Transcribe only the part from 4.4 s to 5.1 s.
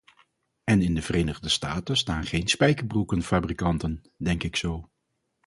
ik zo.